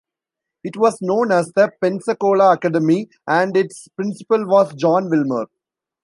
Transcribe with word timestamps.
It 0.63 0.77
was 0.77 0.99
known 0.99 1.31
as 1.31 1.51
the 1.55 1.71
"Pensacola 1.79 2.53
Academy" 2.53 3.07
and 3.27 3.55
its 3.55 3.87
principal 3.89 4.47
was 4.47 4.73
John 4.73 5.11
Wilmer. 5.11 5.45